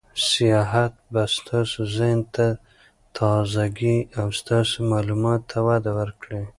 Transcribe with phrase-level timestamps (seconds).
[0.29, 2.47] سیاحت به ستاسو ذهن ته
[3.17, 6.41] تازه ګي او ستاسو معلوماتو ته وده ورکړي.